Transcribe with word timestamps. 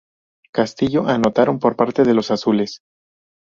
Castillo 0.51 1.05
anotaron 1.07 1.59
por 1.59 1.75
parte 1.75 2.03
de 2.03 2.15
los 2.15 2.31
azules. 2.31 2.81